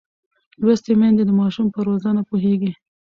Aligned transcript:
لوستې 0.63 0.93
میندې 0.99 1.23
د 1.25 1.31
ماشوم 1.39 1.67
پر 1.73 1.83
روزنه 1.89 2.21
پوهېږي. 2.29 2.71